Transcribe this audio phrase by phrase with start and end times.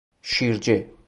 [0.21, 0.83] شیرجه